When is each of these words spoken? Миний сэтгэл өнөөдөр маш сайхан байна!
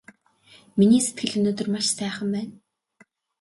Миний 0.77 1.01
сэтгэл 1.05 1.33
өнөөдөр 1.39 1.67
маш 1.73 1.87
сайхан 1.97 2.27
байна! 2.35 2.53